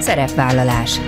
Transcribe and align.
Szerepvállalás 0.00 1.00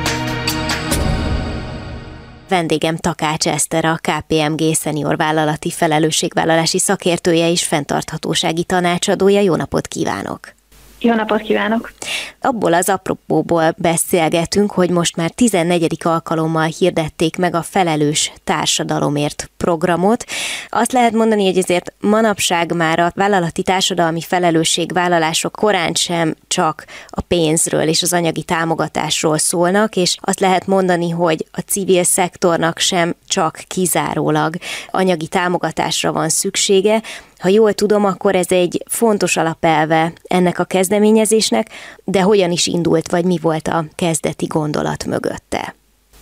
Vendégem 2.48 2.96
Takács 2.96 3.48
Eszter, 3.48 3.84
a 3.84 3.98
KPMG 4.00 4.74
szenior 4.74 5.16
vállalati 5.16 5.70
felelősségvállalási 5.70 6.78
szakértője 6.78 7.50
és 7.50 7.64
fenntarthatósági 7.66 8.64
tanácsadója. 8.64 9.40
Jó 9.40 9.56
napot 9.56 9.86
kívánok! 9.86 10.61
Jó 11.02 11.14
napot 11.14 11.40
kívánok! 11.40 11.92
Abból 12.40 12.74
az 12.74 12.88
apropóból 12.88 13.74
beszélgetünk, 13.76 14.72
hogy 14.72 14.90
most 14.90 15.16
már 15.16 15.30
14. 15.30 15.96
alkalommal 16.02 16.68
hirdették 16.78 17.36
meg 17.36 17.54
a 17.54 17.62
Felelős 17.62 18.32
Társadalomért 18.44 19.50
programot. 19.56 20.24
Azt 20.68 20.92
lehet 20.92 21.12
mondani, 21.12 21.44
hogy 21.44 21.58
ezért 21.58 21.92
manapság 22.00 22.74
már 22.74 22.98
a 22.98 23.12
vállalati 23.14 23.62
társadalmi 23.62 24.20
felelősségvállalások 24.20 25.52
korán 25.52 25.94
sem 25.94 26.34
csak 26.48 26.84
a 27.06 27.20
pénzről 27.20 27.88
és 27.88 28.02
az 28.02 28.12
anyagi 28.12 28.42
támogatásról 28.42 29.38
szólnak, 29.38 29.96
és 29.96 30.16
azt 30.20 30.40
lehet 30.40 30.66
mondani, 30.66 31.10
hogy 31.10 31.46
a 31.52 31.60
civil 31.60 32.04
szektornak 32.04 32.78
sem 32.78 33.14
csak 33.28 33.60
kizárólag 33.66 34.54
anyagi 34.90 35.26
támogatásra 35.26 36.12
van 36.12 36.28
szüksége, 36.28 37.02
ha 37.42 37.48
jól 37.48 37.72
tudom, 37.72 38.04
akkor 38.04 38.34
ez 38.34 38.50
egy 38.50 38.82
fontos 38.88 39.36
alapelve 39.36 40.12
ennek 40.22 40.58
a 40.58 40.64
kezdeményezésnek, 40.64 41.68
de 42.04 42.20
hogyan 42.20 42.50
is 42.50 42.66
indult, 42.66 43.10
vagy 43.10 43.24
mi 43.24 43.38
volt 43.42 43.68
a 43.68 43.84
kezdeti 43.94 44.46
gondolat 44.46 45.04
mögötte? 45.04 45.74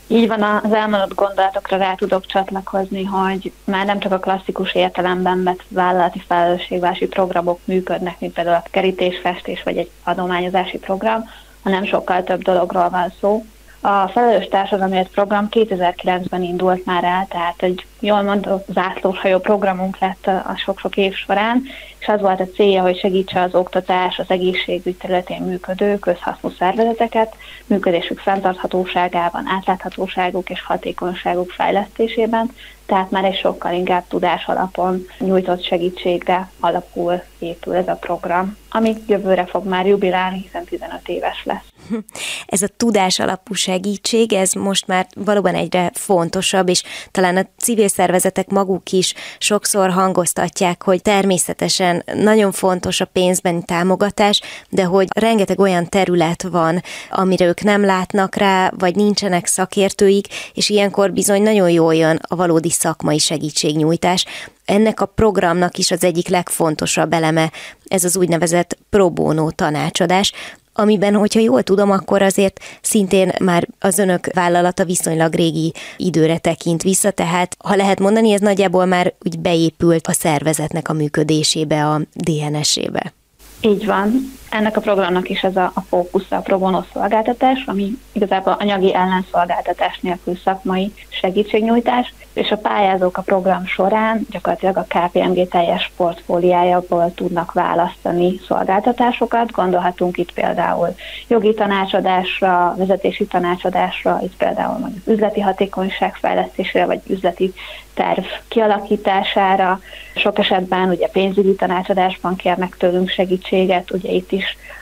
Így 0.07 0.29
van, 0.29 0.43
az 0.43 0.73
elmondott 0.73 1.15
gondolatokra 1.15 1.77
rá 1.77 1.95
tudok 1.95 2.27
csatlakozni, 2.27 3.05
hogy 3.05 3.53
már 3.65 3.87
nem 3.87 3.99
csak 3.99 4.13
a 4.13 4.19
klasszikus 4.19 4.75
értelemben 4.75 5.43
vett 5.43 5.65
vállalati 5.69 6.23
felelősségvási 6.27 7.07
programok 7.07 7.59
működnek, 7.65 8.21
mint 8.21 8.33
például 8.33 8.57
a 8.57 8.69
kerítésfestés 8.71 9.63
vagy 9.63 9.77
egy 9.77 9.91
adományozási 10.05 10.79
program, 10.79 11.25
hanem 11.63 11.85
sokkal 11.85 12.25
több 12.25 12.43
dologról 12.43 12.89
van 12.89 13.13
szó. 13.21 13.45
A 13.83 14.09
Felelős 14.09 14.49
Társadalomért 14.49 15.11
program 15.11 15.49
2009-ben 15.51 16.43
indult 16.43 16.85
már 16.85 17.05
el, 17.05 17.27
tehát 17.29 17.63
egy 17.63 17.87
jól 18.01 18.23
mondott 18.23 18.67
zászlóshajó 18.69 19.39
programunk 19.39 19.99
lett 19.99 20.27
a 20.27 20.55
sok-sok 20.57 20.97
év 20.97 21.15
során, 21.15 21.63
és 21.99 22.09
az 22.09 22.21
volt 22.21 22.41
a 22.41 22.49
célja, 22.55 22.83
hogy 22.83 22.99
segítse 22.99 23.41
az 23.41 23.55
oktatás, 23.55 24.19
az 24.19 24.25
egészségügy 24.29 24.97
területén 24.97 25.43
működő 25.43 25.99
közhasznú 25.99 26.51
szervezeteket, 26.59 27.35
működésük 27.67 28.19
fenntarthatóságában, 28.19 29.47
átláthatóságuk 29.47 30.51
és 30.51 30.63
hatékonyságuk 30.63 31.51
fejlesztésében, 31.51 32.51
tehát 32.87 33.11
már 33.11 33.25
egy 33.25 33.39
sokkal 33.39 33.73
inkább 33.73 34.05
tudás 34.09 34.45
alapon 34.47 35.07
nyújtott 35.19 35.65
segítségre 35.65 36.51
alapul 36.61 37.23
épül 37.39 37.75
ez 37.75 37.89
a 37.89 37.95
program, 38.01 38.57
ami 38.71 38.97
jövőre 39.07 39.47
fog 39.47 39.67
már 39.67 39.87
jubilálni, 39.87 40.41
hiszen 40.43 40.65
15 40.65 41.09
éves 41.09 41.45
lesz. 41.45 41.65
Ez 42.47 42.63
a 42.63 42.69
tudás 42.77 43.19
alapú 43.19 43.55
segítség, 43.55 44.33
ez 44.33 44.53
most 44.53 44.87
már 44.87 45.07
valóban 45.15 45.55
egyre 45.55 45.91
fontosabb, 45.95 46.69
és 46.69 46.83
talán 47.11 47.37
a 47.37 47.47
civil 47.59 47.89
szervezetek 47.89 48.49
maguk 48.49 48.93
is 48.93 49.15
sokszor 49.39 49.91
hangoztatják, 49.91 50.83
hogy 50.83 51.03
természetesen 51.03 52.05
nagyon 52.15 52.53
fontos 52.53 53.01
a 53.01 53.05
pénzbeni 53.05 53.63
támogatás, 53.65 54.41
de 54.69 54.85
hogy 54.85 55.09
rengeteg 55.15 55.61
olyan 55.61 55.89
terület 55.89 56.43
van, 56.43 56.83
amire 57.11 57.45
ők 57.45 57.63
nem 57.63 57.85
látnak 57.85 58.35
rá, 58.35 58.73
vagy 58.79 58.95
nincsenek 58.95 59.47
szakértőik, 59.47 60.27
és 60.55 60.69
ilyenkor 60.69 61.13
bizony 61.13 61.43
nagyon 61.43 61.71
jól 61.71 61.95
jön 61.95 62.21
a 62.29 62.37
valódi 62.37 62.71
szakmai 62.71 63.19
segítségnyújtás. 63.19 64.25
Ennek 64.65 65.01
a 65.01 65.07
programnak 65.07 65.79
is 65.79 65.91
az 65.91 66.05
egyik 66.05 66.29
legfontosabb 66.29 67.13
eleme 67.13 67.51
ez 67.91 68.05
az 68.05 68.17
úgynevezett 68.17 68.79
pro 68.91 69.11
bono 69.11 69.51
tanácsadás, 69.51 70.33
amiben, 70.81 71.15
hogyha 71.15 71.41
jól 71.41 71.63
tudom, 71.63 71.91
akkor 71.91 72.23
azért 72.23 72.61
szintén 72.81 73.33
már 73.41 73.69
az 73.79 73.99
önök 73.99 74.27
vállalata 74.35 74.85
viszonylag 74.85 75.35
régi 75.35 75.75
időre 75.97 76.39
tekint 76.39 76.83
vissza, 76.83 77.11
tehát 77.11 77.57
ha 77.59 77.77
lehet 77.77 77.99
mondani, 77.99 78.33
ez 78.33 78.41
nagyjából 78.41 78.85
már 78.85 79.15
úgy 79.25 79.39
beépült 79.39 80.07
a 80.07 80.13
szervezetnek 80.13 80.89
a 80.89 80.93
működésébe, 80.93 81.87
a 81.87 82.01
DNS-ébe. 82.15 83.13
Így 83.61 83.87
van. 83.87 84.39
Ennek 84.51 84.77
a 84.77 84.81
programnak 84.81 85.29
is 85.29 85.43
ez 85.43 85.57
a, 85.57 85.73
a 85.75 85.81
fókusz 85.81 86.31
a 86.31 86.37
pro 86.37 86.83
szolgáltatás, 86.93 87.65
ami 87.67 87.91
igazából 88.13 88.57
anyagi 88.59 88.95
ellenszolgáltatás 88.95 89.99
nélkül 90.01 90.37
szakmai 90.37 90.93
segítségnyújtás, 91.09 92.13
és 92.33 92.51
a 92.51 92.57
pályázók 92.57 93.17
a 93.17 93.23
program 93.23 93.67
során 93.67 94.27
gyakorlatilag 94.31 94.77
a 94.77 94.87
KPMG 94.89 95.49
teljes 95.49 95.93
portfóliájából 95.97 97.13
tudnak 97.15 97.53
választani 97.53 98.41
szolgáltatásokat. 98.47 99.51
Gondolhatunk 99.51 100.17
itt 100.17 100.33
például 100.33 100.95
jogi 101.29 101.55
tanácsadásra, 101.55 102.75
vezetési 102.77 103.27
tanácsadásra, 103.27 104.19
itt 104.23 104.37
például 104.37 104.79
mondjuk 104.79 105.07
üzleti 105.07 105.41
hatékonyság 105.41 106.15
fejlesztésére, 106.15 106.87
vagy 106.87 107.01
üzleti 107.07 107.53
terv 107.95 108.25
kialakítására. 108.49 109.81
Sok 110.15 110.39
esetben 110.39 110.89
ugye 110.89 111.09
pénzügyi 111.09 111.55
tanácsadásban 111.55 112.37
kérnek 112.37 112.77
tőlünk 112.77 113.09
segítséget, 113.09 113.91
ugye 113.91 114.11
itt 114.11 114.33
is 114.33 114.40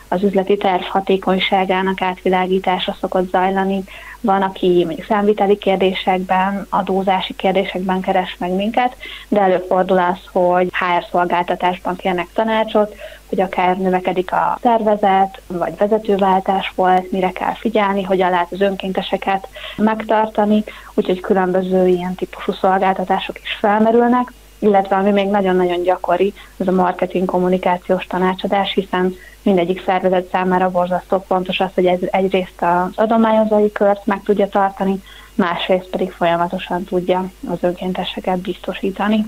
az 0.08 0.22
üzleti 0.22 0.56
terv 0.56 0.82
hatékonyságának 0.82 2.02
átvilágítása 2.02 2.96
szokott 3.00 3.30
zajlani. 3.30 3.84
Van, 4.20 4.42
aki 4.42 4.84
mondjuk 4.84 5.06
számviteli 5.06 5.56
kérdésekben, 5.56 6.66
adózási 6.70 7.34
kérdésekben 7.34 8.00
keres 8.00 8.36
meg 8.38 8.50
minket, 8.50 8.96
de 9.28 9.40
előfordul 9.40 9.98
az, 9.98 10.18
hogy 10.32 10.68
HR 10.72 11.04
szolgáltatásban 11.10 11.96
kérnek 11.96 12.26
tanácsot, 12.34 12.94
hogy 13.28 13.40
akár 13.40 13.76
növekedik 13.76 14.32
a 14.32 14.58
szervezet, 14.62 15.40
vagy 15.46 15.76
vezetőváltás 15.76 16.72
volt, 16.74 17.10
mire 17.10 17.30
kell 17.30 17.54
figyelni, 17.54 18.02
hogyan 18.02 18.30
lehet 18.30 18.52
az 18.52 18.60
önkénteseket 18.60 19.48
megtartani, 19.76 20.64
úgyhogy 20.94 21.20
különböző 21.20 21.86
ilyen 21.86 22.14
típusú 22.14 22.52
szolgáltatások 22.52 23.40
is 23.42 23.56
felmerülnek 23.60 24.32
illetve 24.58 24.96
ami 24.96 25.10
még 25.10 25.28
nagyon-nagyon 25.28 25.82
gyakori, 25.82 26.32
az 26.56 26.68
a 26.68 26.72
marketing 26.72 27.24
kommunikációs 27.24 28.06
tanácsadás, 28.06 28.72
hiszen 28.72 29.14
mindegyik 29.48 29.84
szervezet 29.84 30.28
számára 30.30 30.70
borzasztó 30.70 31.24
fontos 31.26 31.60
az, 31.60 31.70
hogy 31.74 31.86
ez 31.86 31.98
egyrészt 32.10 32.62
az 32.62 32.92
adományozói 32.94 33.72
kört 33.72 34.06
meg 34.06 34.22
tudja 34.22 34.48
tartani, 34.48 35.02
másrészt 35.34 35.88
pedig 35.90 36.10
folyamatosan 36.10 36.84
tudja 36.84 37.30
az 37.50 37.58
önkénteseket 37.60 38.38
biztosítani. 38.38 39.24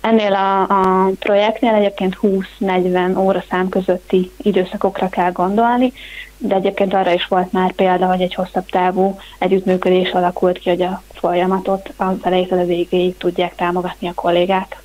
Ennél 0.00 0.32
a, 0.34 0.60
a 0.62 1.10
projektnél 1.18 1.74
egyébként 1.74 2.18
20-40 2.22 3.18
óra 3.18 3.44
szám 3.50 3.68
közötti 3.68 4.30
időszakokra 4.36 5.08
kell 5.08 5.32
gondolni, 5.32 5.92
de 6.38 6.54
egyébként 6.54 6.94
arra 6.94 7.12
is 7.12 7.26
volt 7.26 7.52
már 7.52 7.72
példa, 7.72 8.06
hogy 8.06 8.20
egy 8.20 8.34
hosszabb 8.34 8.66
távú 8.66 9.18
együttműködés 9.38 10.10
alakult 10.10 10.58
ki, 10.58 10.68
hogy 10.68 10.82
a 10.82 11.02
folyamatot 11.12 11.92
az 11.96 12.14
elejétől 12.22 12.58
a 12.58 12.64
végéig 12.64 13.16
tudják 13.16 13.54
támogatni 13.54 14.08
a 14.08 14.14
kollégák. 14.14 14.79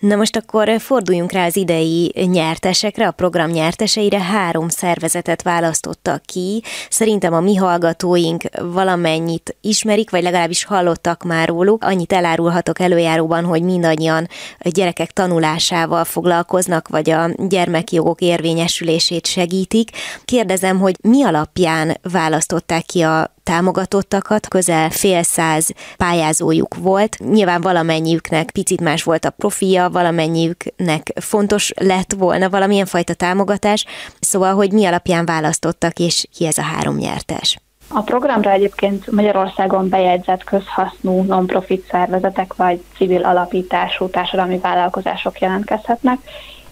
Na 0.00 0.16
most 0.16 0.36
akkor 0.36 0.80
forduljunk 0.80 1.32
rá 1.32 1.46
az 1.46 1.56
idei 1.56 2.12
nyertesekre, 2.14 3.06
a 3.06 3.10
program 3.10 3.50
nyerteseire. 3.50 4.20
Három 4.20 4.68
szervezetet 4.68 5.42
választottak 5.42 6.22
ki. 6.22 6.62
Szerintem 6.90 7.32
a 7.32 7.40
mi 7.40 7.54
hallgatóink 7.54 8.42
valamennyit 8.60 9.56
ismerik, 9.60 10.10
vagy 10.10 10.22
legalábbis 10.22 10.64
hallottak 10.64 11.22
már 11.22 11.48
róluk. 11.48 11.84
Annyit 11.84 12.12
elárulhatok 12.12 12.80
előjáróban, 12.80 13.44
hogy 13.44 13.62
mindannyian 13.62 14.28
gyerekek 14.60 15.10
tanulásával 15.10 16.04
foglalkoznak, 16.04 16.88
vagy 16.88 17.10
a 17.10 17.30
gyermekjogok 17.48 18.20
érvényesülését 18.20 19.26
segítik. 19.26 19.90
Kérdezem, 20.24 20.78
hogy 20.78 20.96
mi 21.02 21.22
alapján 21.22 21.98
választották 22.02 22.84
ki 22.84 23.02
a 23.02 23.34
támogatottakat, 23.42 24.48
közel 24.48 24.90
fél 24.90 25.22
száz 25.22 25.70
pályázójuk 25.96 26.74
volt. 26.74 27.16
Nyilván 27.18 27.60
valamennyiüknek 27.60 28.50
picit 28.50 28.80
más 28.80 29.02
volt 29.02 29.24
a 29.24 29.30
profilja, 29.30 29.88
valamennyiüknek 29.88 31.12
fontos 31.20 31.72
lett 31.76 32.12
volna 32.18 32.48
valamilyen 32.50 32.86
fajta 32.86 33.14
támogatás, 33.14 33.84
szóval, 34.20 34.54
hogy 34.54 34.72
mi 34.72 34.84
alapján 34.84 35.24
választottak, 35.24 35.98
és 35.98 36.26
ki 36.36 36.46
ez 36.46 36.58
a 36.58 36.62
három 36.62 36.96
nyertes. 36.96 37.58
A 37.92 38.00
programra 38.00 38.50
egyébként 38.50 39.10
Magyarországon 39.10 39.88
bejegyzett 39.88 40.44
közhasznú 40.44 41.22
non-profit 41.22 41.86
szervezetek 41.90 42.54
vagy 42.54 42.82
civil 42.96 43.24
alapítású 43.24 44.08
társadalmi 44.08 44.58
vállalkozások 44.58 45.38
jelentkezhetnek, 45.40 46.18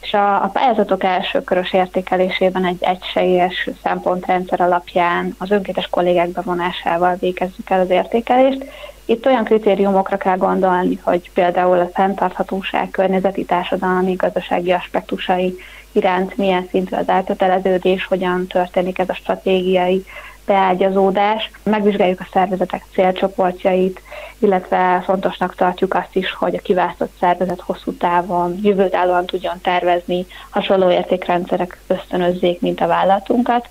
és 0.01 0.13
a, 0.15 0.43
a 0.43 0.51
pályázatok 0.53 1.05
első 1.05 1.43
körös 1.45 1.73
értékelésében 1.73 2.65
egy 2.65 2.79
egységes 2.81 3.69
szempontrendszer 3.83 4.61
alapján 4.61 5.35
az 5.39 5.51
önkéntes 5.51 5.87
kollégák 5.87 6.29
bevonásával 6.29 7.17
végezzük 7.21 7.71
el 7.71 7.81
az 7.81 7.91
értékelést. 7.91 8.65
Itt 9.05 9.27
olyan 9.27 9.45
kritériumokra 9.45 10.17
kell 10.17 10.37
gondolni, 10.37 10.99
hogy 11.03 11.31
például 11.35 11.79
a 11.79 11.91
fenntarthatóság, 11.95 12.91
környezeti, 12.91 13.45
társadalmi, 13.45 14.13
gazdasági 14.15 14.73
aspektusai 14.73 15.59
iránt 15.93 16.37
milyen 16.37 16.67
szintű 16.71 16.97
az 16.97 17.09
elköteleződés, 17.09 18.05
hogyan 18.05 18.47
történik 18.47 18.99
ez 18.99 19.09
a 19.09 19.15
stratégiai 19.15 20.05
beágyazódás. 20.49 21.51
Megvizsgáljuk 21.63 22.21
a 22.21 22.29
szervezetek 22.33 22.85
célcsoportjait, 22.93 24.01
illetve 24.39 25.03
fontosnak 25.05 25.55
tartjuk 25.55 25.95
azt 25.95 26.17
is, 26.17 26.33
hogy 26.33 26.55
a 26.55 26.61
kiválasztott 26.61 27.13
szervezet 27.21 27.61
hosszú 27.61 27.93
távon, 27.93 28.59
jövőtállóan 28.63 29.27
tudjon 29.27 29.61
tervezni, 29.63 30.27
hasonló 30.51 30.91
értékrendszerek 30.91 31.79
ösztönözzék, 31.87 32.61
mint 32.61 32.81
a 32.81 32.87
vállalatunkat 32.87 33.69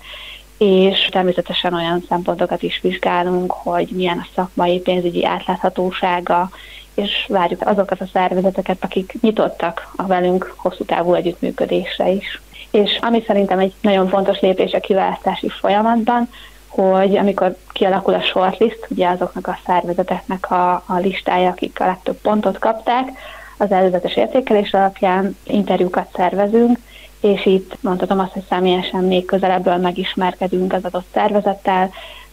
és 0.58 1.08
természetesen 1.12 1.74
olyan 1.74 2.04
szempontokat 2.08 2.62
is 2.62 2.80
vizsgálunk, 2.82 3.52
hogy 3.52 3.88
milyen 3.92 4.18
a 4.18 4.28
szakmai 4.34 4.78
pénzügyi 4.78 5.24
átláthatósága, 5.24 6.50
és 6.94 7.26
várjuk 7.28 7.66
azokat 7.66 8.00
a 8.00 8.08
szervezeteket, 8.12 8.84
akik 8.84 9.12
nyitottak 9.20 9.92
a 9.96 10.06
velünk 10.06 10.54
hosszú 10.56 10.84
távú 10.84 11.14
együttműködésre 11.14 12.10
is. 12.10 12.40
És 12.70 12.98
ami 13.00 13.22
szerintem 13.26 13.58
egy 13.58 13.72
nagyon 13.80 14.08
fontos 14.08 14.40
lépés 14.40 14.72
a 14.72 14.80
kiválasztási 14.80 15.48
folyamatban, 15.48 16.28
hogy 16.68 17.16
amikor 17.16 17.56
kialakul 17.72 18.14
a 18.14 18.20
shortlist, 18.20 18.86
ugye 18.88 19.08
azoknak 19.08 19.46
a 19.46 19.58
szervezeteknek 19.66 20.50
a, 20.50 20.72
a 20.72 20.98
listája, 20.98 21.48
akik 21.48 21.80
a 21.80 21.86
legtöbb 21.86 22.16
pontot 22.20 22.58
kapták, 22.58 23.08
az 23.56 23.70
előzetes 23.70 24.16
értékelés 24.16 24.72
alapján 24.72 25.36
interjúkat 25.44 26.08
szervezünk, 26.14 26.78
és 27.20 27.46
itt 27.46 27.76
mondhatom 27.80 28.18
azt, 28.18 28.32
hogy 28.32 28.44
személyesen 28.48 29.04
még 29.04 29.24
közelebbről 29.24 29.76
megismerkedünk 29.76 30.72
az 30.72 30.84
adott 30.84 31.06
szervezettel, 31.12 31.90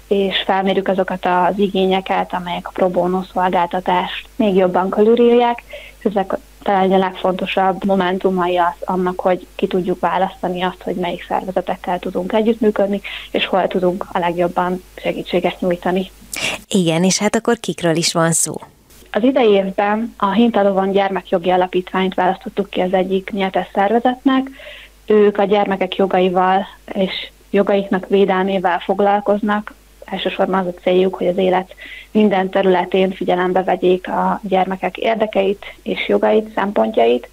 és 0.07 0.37
felmérjük 0.45 0.87
azokat 0.87 1.25
az 1.25 1.57
igényeket, 1.57 2.33
amelyek 2.33 2.67
a 2.67 2.71
pro 2.73 2.89
bono 2.89 3.21
szolgáltatást 3.33 4.27
még 4.35 4.55
jobban 4.55 4.89
körülírják, 4.89 5.63
és 5.99 6.05
ezek 6.05 6.37
talán 6.65 6.91
a 6.91 6.97
legfontosabb 6.97 7.85
momentumai 7.85 8.57
az 8.57 8.73
annak, 8.79 9.19
hogy 9.19 9.47
ki 9.55 9.67
tudjuk 9.67 9.99
választani 9.99 10.61
azt, 10.61 10.81
hogy 10.81 10.95
melyik 10.95 11.25
szervezetekkel 11.27 11.99
tudunk 11.99 12.33
együttműködni, 12.33 13.01
és 13.31 13.45
hol 13.45 13.67
tudunk 13.67 14.05
a 14.11 14.19
legjobban 14.19 14.83
segítséget 14.95 15.59
nyújtani. 15.59 16.11
Igen, 16.67 17.03
és 17.03 17.17
hát 17.17 17.35
akkor 17.35 17.59
kikről 17.59 17.95
is 17.95 18.13
van 18.13 18.31
szó? 18.31 18.53
Az 19.11 19.23
idei 19.23 19.49
évben 19.49 20.13
a 20.17 20.31
Hintalovon 20.31 20.91
Gyermekjogi 20.91 21.49
Alapítványt 21.49 22.13
választottuk 22.13 22.69
ki 22.69 22.81
az 22.81 22.93
egyik 22.93 23.31
nyertes 23.31 23.67
szervezetnek. 23.73 24.49
Ők 25.05 25.37
a 25.37 25.43
gyermekek 25.43 25.95
jogaival 25.95 26.65
és 26.93 27.29
jogaiknak 27.49 28.07
védelmével 28.07 28.79
foglalkoznak, 28.79 29.73
elsősorban 30.05 30.59
az 30.59 30.73
a 30.75 30.81
céljuk, 30.81 31.15
hogy 31.15 31.27
az 31.27 31.37
élet 31.37 31.75
minden 32.11 32.49
területén 32.49 33.11
figyelembe 33.11 33.63
vegyék 33.63 34.07
a 34.07 34.39
gyermekek 34.43 34.97
érdekeit 34.97 35.65
és 35.83 36.07
jogait, 36.07 36.53
szempontjait. 36.55 37.29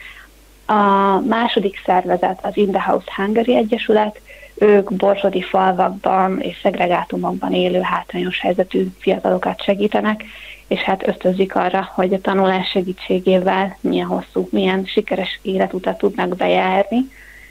A 0.67 1.21
második 1.29 1.81
szervezet 1.85 2.39
az 2.43 2.57
In 2.57 2.71
the 2.71 2.83
House 2.83 3.13
Hungary 3.17 3.57
Egyesület, 3.57 4.21
ők 4.55 4.93
borsodi 4.93 5.43
falvakban 5.43 6.41
és 6.41 6.59
szegregátumokban 6.63 7.53
élő 7.53 7.81
hátrányos 7.81 8.41
helyzetű 8.41 8.87
fiatalokat 8.99 9.63
segítenek, 9.63 10.25
és 10.67 10.81
hát 10.81 11.09
ösztönzik 11.09 11.55
arra, 11.55 11.91
hogy 11.95 12.13
a 12.13 12.21
tanulás 12.21 12.69
segítségével 12.69 13.77
milyen 13.81 14.07
hosszú, 14.07 14.49
milyen 14.51 14.85
sikeres 14.85 15.41
életutat 15.43 15.99
tudnak 15.99 16.37
bejárni. 16.37 16.99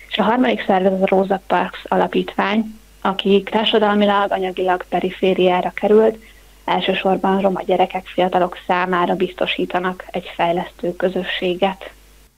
És 0.09 0.17
a 0.17 0.23
harmadik 0.23 0.63
szervezet 0.65 1.01
a 1.01 1.15
Rosa 1.15 1.41
Parks 1.47 1.79
alapítvány, 1.87 2.79
akik 3.01 3.49
társadalmilag, 3.49 4.31
anyagilag 4.31 4.85
perifériára 4.89 5.71
került, 5.75 6.17
elsősorban 6.65 7.41
roma 7.41 7.61
gyerekek, 7.61 8.05
fiatalok 8.05 8.57
számára 8.67 9.15
biztosítanak 9.15 10.05
egy 10.11 10.31
fejlesztő 10.35 10.95
közösséget. 10.95 11.91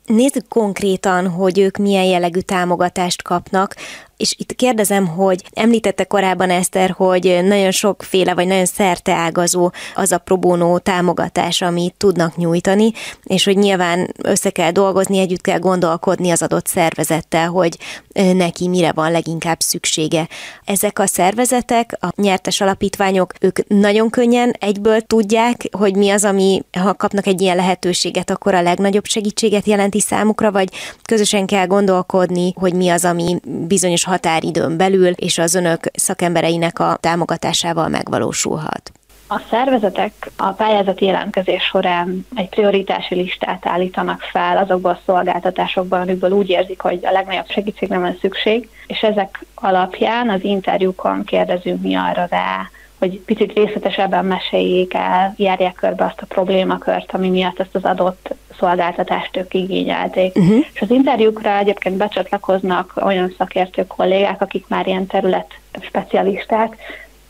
Nézzük 0.05 0.47
konkrétan, 0.47 1.29
hogy 1.29 1.59
ők 1.59 1.77
milyen 1.77 2.03
jellegű 2.03 2.39
támogatást 2.39 3.21
kapnak 3.21 3.75
és 4.23 4.35
itt 4.37 4.55
kérdezem, 4.55 5.07
hogy 5.07 5.43
említette 5.53 6.03
korábban 6.03 6.49
Eszter, 6.49 6.89
hogy 6.89 7.39
nagyon 7.43 7.71
sokféle 7.71 8.33
vagy 8.33 8.47
nagyon 8.47 8.65
szerteágazó 8.65 9.71
az 9.95 10.11
a 10.11 10.17
probónó 10.17 10.77
támogatás, 10.77 11.61
amit 11.61 11.93
tudnak 11.97 12.37
nyújtani, 12.37 12.91
és 13.23 13.43
hogy 13.43 13.57
nyilván 13.57 14.13
össze 14.23 14.49
kell 14.49 14.71
dolgozni, 14.71 15.19
együtt 15.19 15.41
kell 15.41 15.59
gondolkodni 15.59 16.29
az 16.29 16.41
adott 16.41 16.67
szervezettel, 16.67 17.47
hogy 17.47 17.77
neki 18.13 18.67
mire 18.67 18.91
van 18.91 19.11
leginkább 19.11 19.59
szüksége. 19.59 20.27
Ezek 20.65 20.99
a 20.99 21.05
szervezetek, 21.05 21.97
a 21.99 22.07
nyertes 22.15 22.61
alapítványok, 22.61 23.33
ők 23.39 23.67
nagyon 23.67 24.09
könnyen 24.09 24.55
egyből 24.59 25.01
tudják, 25.01 25.67
hogy 25.71 25.95
mi 25.95 26.09
az, 26.09 26.23
ami, 26.23 26.61
ha 26.71 26.93
kapnak 26.93 27.27
egy 27.27 27.41
ilyen 27.41 27.55
lehetőséget, 27.55 28.29
akkor 28.29 28.53
a 28.53 28.61
legnagyobb 28.61 29.05
segítséget 29.05 29.65
jelenti 29.65 29.99
számukra, 29.99 30.51
vagy 30.51 30.69
közösen 31.01 31.45
kell 31.45 31.65
gondolkodni, 31.65 32.53
hogy 32.55 32.73
mi 32.73 32.89
az, 32.89 33.05
ami 33.05 33.39
bizonyos 33.67 34.03
határidőn 34.13 34.77
belül, 34.77 35.09
és 35.09 35.37
az 35.37 35.55
önök 35.55 35.79
szakembereinek 35.93 36.79
a 36.79 36.97
támogatásával 36.99 37.87
megvalósulhat. 37.87 38.91
A 39.27 39.41
szervezetek 39.49 40.31
a 40.37 40.51
pályázati 40.51 41.05
jelentkezés 41.05 41.63
során 41.63 42.25
egy 42.35 42.49
prioritási 42.49 43.15
listát 43.15 43.65
állítanak 43.65 44.21
fel 44.21 44.57
azokból 44.57 44.91
a 44.91 44.99
szolgáltatásokban, 45.05 46.01
amikből 46.01 46.31
úgy 46.31 46.49
érzik, 46.49 46.81
hogy 46.81 47.05
a 47.05 47.11
legnagyobb 47.11 47.49
segítségre 47.49 47.97
van 47.97 48.17
szükség, 48.21 48.69
és 48.87 49.01
ezek 49.01 49.45
alapján 49.55 50.29
az 50.29 50.43
interjúkon 50.43 51.23
kérdezünk 51.23 51.81
mi 51.81 51.95
arra 51.95 52.27
rá, 52.29 52.69
hogy 52.99 53.19
picit 53.19 53.53
részletesebben 53.53 54.25
meséljék 54.25 54.93
el, 54.93 55.33
járják 55.37 55.73
körbe 55.73 56.05
azt 56.05 56.21
a 56.21 56.25
problémakört, 56.25 57.11
ami 57.13 57.29
miatt 57.29 57.59
ezt 57.59 57.75
az 57.75 57.83
adott 57.83 58.33
szolgáltatást 58.59 59.37
ők 59.37 59.53
igényelték. 59.53 60.35
Uh-huh. 60.35 60.65
És 60.73 60.81
az 60.81 60.89
interjúkra 60.89 61.57
egyébként 61.57 61.97
becsatlakoznak 61.97 62.93
olyan 63.03 63.33
szakértő 63.37 63.87
kollégák, 63.87 64.41
akik 64.41 64.65
már 64.67 64.87
ilyen 64.87 65.07
terület 65.07 65.53
specialisták, 65.81 66.77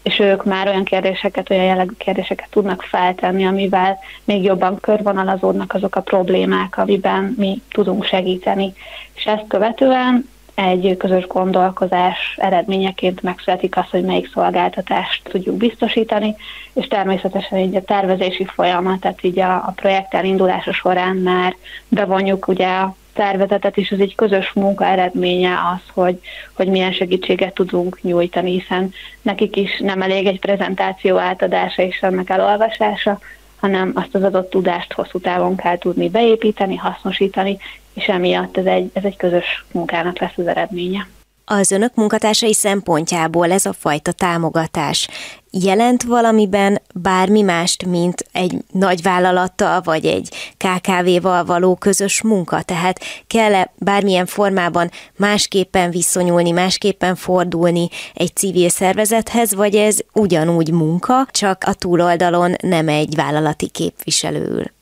és 0.03 0.19
ők 0.19 0.45
már 0.45 0.67
olyan 0.67 0.83
kérdéseket, 0.83 1.49
olyan 1.49 1.63
jellegű 1.63 1.93
kérdéseket 1.97 2.47
tudnak 2.49 2.81
feltenni, 2.81 3.45
amivel 3.45 3.99
még 4.23 4.43
jobban 4.43 4.79
körvonalazódnak 4.79 5.73
azok 5.73 5.95
a 5.95 6.01
problémák, 6.01 6.77
amiben 6.77 7.33
mi 7.37 7.61
tudunk 7.71 8.05
segíteni. 8.05 8.73
És 9.13 9.25
ezt 9.25 9.47
követően 9.47 10.29
egy 10.55 10.97
közös 10.97 11.27
gondolkozás 11.27 12.35
eredményeként 12.38 13.21
megszületik 13.21 13.77
az, 13.77 13.89
hogy 13.89 14.03
melyik 14.03 14.29
szolgáltatást 14.33 15.21
tudjuk 15.23 15.57
biztosítani, 15.57 16.35
és 16.73 16.88
természetesen 16.88 17.59
így 17.59 17.75
a 17.75 17.81
tervezési 17.81 18.45
folyamat, 18.45 19.00
tehát 19.00 19.23
így 19.23 19.39
a, 19.39 19.55
a 19.55 19.73
projekt 19.75 20.13
elindulása 20.13 20.73
során 20.73 21.15
már 21.15 21.55
bevonjuk 21.88 22.47
ugye 22.47 22.67
a 22.67 22.95
szervezetet, 23.15 23.77
és 23.77 23.89
ez 23.89 24.00
egy 24.00 24.15
közös 24.15 24.53
munka 24.53 24.85
eredménye 24.85 25.51
az, 25.73 25.89
hogy, 25.94 26.19
hogy 26.53 26.67
milyen 26.67 26.91
segítséget 26.91 27.53
tudunk 27.53 28.01
nyújtani, 28.01 28.51
hiszen 28.51 28.94
nekik 29.21 29.55
is 29.55 29.79
nem 29.79 30.01
elég 30.01 30.25
egy 30.25 30.39
prezentáció 30.39 31.17
átadása 31.17 31.81
és 31.81 32.01
annak 32.01 32.29
elolvasása, 32.29 33.19
hanem 33.63 33.92
azt 33.95 34.15
az 34.15 34.24
adott 34.24 34.50
tudást 34.50 34.94
hosszú 34.94 35.19
távon 35.19 35.56
kell 35.56 35.77
tudni 35.77 36.10
beépíteni, 36.10 36.75
hasznosítani, 36.75 37.57
és 37.94 38.06
emiatt 38.06 38.57
ez 38.57 38.65
egy, 38.65 38.89
ez 38.94 39.04
egy 39.04 39.15
közös 39.15 39.65
munkának 39.71 40.19
lesz 40.19 40.38
az 40.38 40.48
eredménye. 40.48 41.07
Az 41.45 41.71
önök 41.71 41.95
munkatársai 41.95 42.53
szempontjából 42.53 43.51
ez 43.51 43.65
a 43.65 43.73
fajta 43.73 44.11
támogatás 44.11 45.07
jelent 45.51 46.03
valamiben 46.03 46.81
bármi 46.93 47.41
mást, 47.41 47.85
mint 47.85 48.25
egy 48.31 48.57
nagy 48.71 49.01
vállalattal 49.01 49.81
vagy 49.81 50.05
egy 50.05 50.53
KKV-val 50.57 51.45
való 51.45 51.75
közös 51.75 52.21
munka? 52.21 52.62
Tehát 52.62 53.00
kell-e 53.27 53.73
bármilyen 53.77 54.25
formában 54.25 54.91
másképpen 55.15 55.91
viszonyulni, 55.91 56.51
másképpen 56.51 57.15
fordulni 57.15 57.89
egy 58.13 58.35
civil 58.35 58.69
szervezethez, 58.69 59.53
vagy 59.53 59.75
ez 59.75 59.97
ugyanúgy 60.13 60.71
munka, 60.71 61.27
csak 61.31 61.63
a 61.65 61.73
túloldalon 61.73 62.55
nem 62.62 62.88
egy 62.88 63.15
vállalati 63.15 63.67
képviselő 63.67 64.73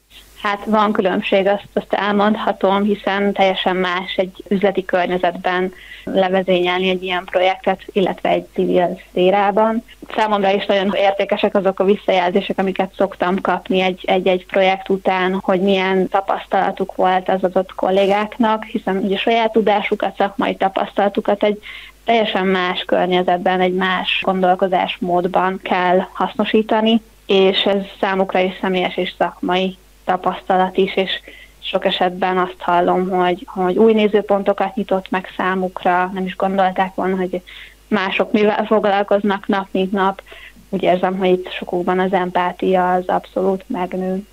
Hát 0.42 0.66
van 0.66 0.92
különbség, 0.92 1.48
azt, 1.48 1.68
azt 1.74 1.94
elmondhatom, 1.94 2.84
hiszen 2.84 3.34
teljesen 3.34 3.76
más 3.76 4.16
egy 4.16 4.44
üzleti 4.48 4.86
környezetben 4.86 5.74
levezényelni 6.04 6.90
egy 6.90 7.04
ilyen 7.04 7.26
projektet, 7.26 7.82
illetve 7.92 8.30
egy 8.30 8.48
civil 8.54 9.00
szérában. 9.14 9.84
Számomra 10.16 10.52
is 10.52 10.66
nagyon 10.66 10.94
értékesek 10.94 11.56
azok 11.56 11.80
a 11.80 11.84
visszajelzések, 11.84 12.58
amiket 12.58 12.94
szoktam 12.98 13.42
kapni 13.42 13.98
egy-egy 14.02 14.46
projekt 14.46 14.90
után, 14.90 15.40
hogy 15.44 15.62
milyen 15.62 16.08
tapasztalatuk 16.08 16.96
volt 16.96 17.30
az 17.30 17.44
adott 17.44 17.76
kollégáknak, 17.76 18.64
hiszen 18.64 18.98
ugye 18.98 19.18
saját 19.18 19.52
tudásukat, 19.52 20.16
szakmai 20.18 20.56
tapasztalatukat 20.56 21.44
egy 21.44 21.60
teljesen 22.06 22.48
más 22.48 22.84
környezetben, 22.84 23.60
egy 23.60 23.74
más 23.74 24.22
gondolkozásmódban 24.24 25.60
kell 25.64 26.08
hasznosítani, 26.14 27.02
és 27.26 27.64
ez 27.64 27.82
számukra 28.00 28.40
is 28.40 28.54
személyes 28.62 28.98
és 28.98 29.14
szakmai 29.18 29.78
tapasztalat 30.06 30.78
is, 30.78 30.96
és 30.96 31.12
sok 31.60 31.86
esetben 31.86 32.38
azt 32.38 32.60
hallom, 32.60 33.10
hogy, 33.10 33.48
hogy 33.48 33.78
új 33.78 33.94
nézőpontokat 33.94 34.76
nyitott 34.76 35.10
meg 35.10 35.34
számukra, 35.38 36.12
nem 36.14 36.26
is 36.26 36.36
gondolták 36.36 36.96
volna, 36.96 37.16
hogy 37.16 37.42
mások 37.88 38.32
mivel 38.32 38.66
foglalkoznak 38.66 39.48
nap, 39.48 39.68
mint 39.72 39.92
nap. 39.92 40.22
Úgy 40.70 40.84
érzem, 40.84 41.18
hogy 41.18 41.30
itt 41.30 41.52
sokukban 41.52 42.00
az 42.00 42.14
empátia 42.14 42.94
az 42.94 43.08
abszolút 43.08 43.64
megnő 43.68 44.26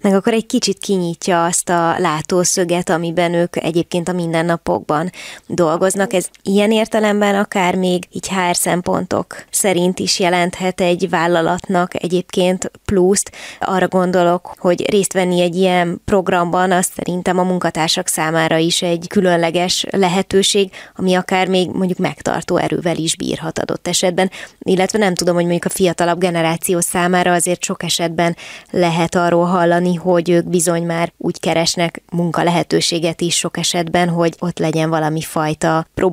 meg 0.00 0.14
akkor 0.14 0.32
egy 0.32 0.46
kicsit 0.46 0.78
kinyitja 0.78 1.44
azt 1.44 1.68
a 1.68 1.98
látószöget, 1.98 2.88
amiben 2.88 3.34
ők 3.34 3.56
egyébként 3.56 4.08
a 4.08 4.12
mindennapokban 4.12 5.10
dolgoznak. 5.46 6.12
Ez 6.12 6.28
ilyen 6.42 6.72
értelemben 6.72 7.34
akár 7.34 7.74
még 7.74 8.04
így 8.10 8.28
HR 8.28 8.56
szempontok 8.56 9.44
szerint 9.50 9.98
is 9.98 10.18
jelenthet 10.18 10.80
egy 10.80 11.10
vállalatnak 11.10 12.02
egyébként 12.02 12.70
pluszt. 12.90 13.30
Arra 13.60 13.88
gondolok, 13.88 14.54
hogy 14.58 14.90
részt 14.90 15.12
venni 15.12 15.40
egy 15.40 15.56
ilyen 15.56 16.00
programban, 16.04 16.72
az 16.72 16.88
szerintem 16.96 17.38
a 17.38 17.42
munkatársak 17.42 18.06
számára 18.06 18.56
is 18.56 18.82
egy 18.82 19.06
különleges 19.08 19.86
lehetőség, 19.90 20.70
ami 20.96 21.14
akár 21.14 21.48
még 21.48 21.70
mondjuk 21.72 21.98
megtartó 21.98 22.56
erővel 22.56 22.96
is 22.96 23.16
bírhat 23.16 23.58
adott 23.58 23.88
esetben, 23.88 24.30
illetve 24.58 24.98
nem 24.98 25.14
tudom, 25.14 25.34
hogy 25.34 25.44
mondjuk 25.44 25.64
a 25.64 25.74
fiatalabb 25.74 26.18
generáció 26.18 26.80
számára 26.80 27.32
azért 27.32 27.62
sok 27.62 27.82
esetben 27.82 28.36
lehet 28.70 29.14
arról 29.14 29.44
hallani, 29.44 29.94
hogy 29.94 30.30
ők 30.30 30.48
bizony 30.48 30.82
már 30.82 31.12
úgy 31.16 31.40
keresnek 31.40 32.02
munka 32.12 32.42
lehetőséget 32.42 33.20
is 33.20 33.36
sok 33.36 33.56
esetben, 33.56 34.08
hogy 34.08 34.34
ott 34.38 34.58
legyen 34.58 34.90
valami 34.90 35.20
fajta 35.20 35.86
pro 35.94 36.08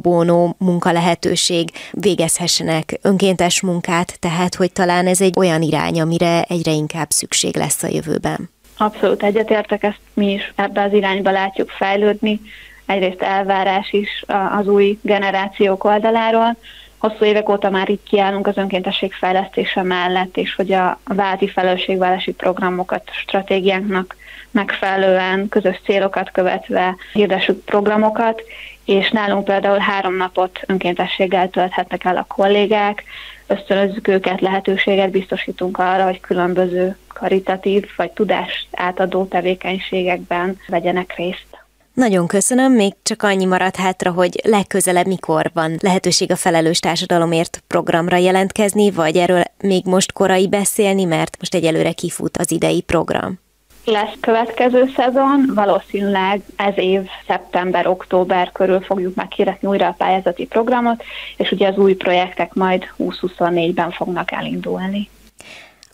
munka 0.58 0.92
lehetőség, 0.92 1.70
végezhessenek 1.92 3.00
önkéntes 3.02 3.62
munkát, 3.62 4.20
tehát 4.20 4.56
hogy 4.56 4.72
talán 4.72 5.08
ez 5.08 5.22
egy 5.22 5.34
olyan 5.38 5.62
irány, 5.62 6.02
amire 6.02 6.42
egyre 6.42 6.67
inkább 6.72 7.10
szükség 7.10 7.56
lesz 7.56 7.84
a 7.84 7.88
jövőben. 7.88 8.50
Abszolút 8.78 9.24
egyetértek, 9.24 9.84
ezt 9.84 10.00
mi 10.14 10.32
is 10.32 10.54
ebbe 10.56 10.82
az 10.82 10.94
irányba 10.94 11.32
látjuk 11.32 11.70
fejlődni. 11.70 12.42
Egyrészt 12.86 13.22
elvárás 13.22 13.92
is 13.92 14.24
az 14.60 14.68
új 14.68 15.00
generációk 15.02 15.84
oldaláról, 15.84 16.58
hosszú 16.98 17.26
évek 17.26 17.50
óta 17.50 17.70
már 17.70 17.90
itt 17.90 18.04
kiállunk 18.04 18.48
az 18.48 18.58
önkéntesség 18.58 19.14
fejlesztése 19.14 19.84
mellett, 19.84 20.38
és 20.38 20.56
hogy 20.56 20.72
a 20.72 21.00
válti 21.04 21.48
felelősségvállási 21.48 22.34
programokat, 22.34 23.10
stratégiánknak 23.12 24.16
megfelelően, 24.52 25.50
közös 25.50 25.80
célokat 25.84 26.32
követve 26.32 26.96
hirdessük 27.14 27.64
programokat, 27.64 28.42
és 28.86 29.10
nálunk 29.10 29.44
például 29.44 29.78
három 29.78 30.16
napot 30.16 30.60
önkéntességgel 30.66 31.50
tölthetnek 31.50 32.04
el 32.04 32.18
a 32.18 32.26
kollégák, 32.28 33.04
ösztönözzük 33.48 34.08
őket, 34.08 34.42
lehetőséget 34.42 35.12
biztosítunk 35.12 35.78
arra, 35.78 36.04
hogy 36.04 36.20
különböző 36.20 36.98
karitatív 37.08 37.86
vagy 37.96 38.12
tudást 38.12 38.68
átadó 38.72 39.26
tevékenységekben 39.26 40.60
vegyenek 40.68 41.16
részt. 41.16 41.57
Nagyon 41.98 42.28
köszönöm, 42.28 42.72
még 42.74 42.94
csak 43.04 43.24
annyi 43.24 43.46
maradt 43.46 43.76
hátra, 43.76 44.12
hogy 44.12 44.40
legközelebb 44.44 45.06
mikor 45.06 45.52
van 45.54 45.78
lehetőség 45.82 46.32
a 46.32 46.36
Felelős 46.36 46.80
Társadalomért 46.80 47.64
programra 47.68 48.18
jelentkezni, 48.18 48.92
vagy 48.92 49.18
erről 49.18 49.44
még 49.64 49.86
most 49.86 50.12
korai 50.12 50.48
beszélni, 50.48 51.04
mert 51.04 51.38
most 51.40 51.56
egyelőre 51.56 51.92
kifut 51.92 52.38
az 52.38 52.52
idei 52.52 52.82
program. 52.82 53.40
Lesz 53.86 54.14
következő 54.20 54.92
szezon, 54.96 55.52
valószínűleg 55.56 56.42
ez 56.56 56.74
év 56.76 57.02
szeptember-október 57.28 58.52
körül 58.52 58.82
fogjuk 58.82 59.16
meghirdetni 59.16 59.68
újra 59.68 59.88
a 59.88 59.96
pályázati 59.98 60.46
programot, 60.46 61.04
és 61.38 61.52
ugye 61.52 61.68
az 61.68 61.78
új 61.78 61.94
projektek 61.94 62.54
majd 62.54 62.84
2024-ben 62.98 63.92
fognak 63.92 64.32
elindulni 64.32 65.10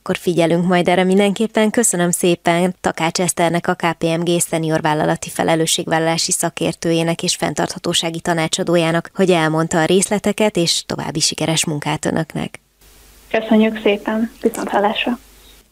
akkor 0.03 0.17
figyelünk 0.17 0.67
majd 0.67 0.87
erre 0.87 1.03
mindenképpen. 1.03 1.69
Köszönöm 1.69 2.11
szépen 2.11 2.75
Takács 2.81 3.19
Eszternek, 3.19 3.67
a 3.67 3.73
KPMG 3.73 4.39
szenior 4.39 4.81
vállalati 4.81 5.29
felelősségvállalási 5.29 6.31
szakértőjének 6.31 7.23
és 7.23 7.35
fenntarthatósági 7.35 8.19
tanácsadójának, 8.19 9.11
hogy 9.15 9.31
elmondta 9.31 9.81
a 9.81 9.85
részleteket, 9.85 10.55
és 10.57 10.83
további 10.85 11.19
sikeres 11.19 11.65
munkát 11.65 12.05
önöknek. 12.05 12.59
Köszönjük 13.29 13.79
szépen, 13.83 14.31
viszont 14.41 14.69
hallásra! 14.69 15.19